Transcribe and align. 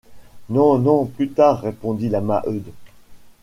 Non, 0.49 0.79
non, 0.79 1.05
plus 1.05 1.29
tard! 1.29 1.61
répondit 1.61 2.09
la 2.09 2.21
Maheude. 2.21 2.71